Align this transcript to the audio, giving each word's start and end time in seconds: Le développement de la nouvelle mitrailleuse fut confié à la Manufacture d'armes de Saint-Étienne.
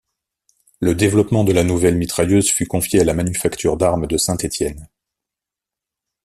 Le 0.79 0.95
développement 0.95 1.43
de 1.43 1.53
la 1.53 1.63
nouvelle 1.63 1.95
mitrailleuse 1.95 2.49
fut 2.49 2.65
confié 2.65 3.01
à 3.01 3.03
la 3.03 3.13
Manufacture 3.13 3.77
d'armes 3.77 4.07
de 4.07 4.17
Saint-Étienne. 4.17 4.87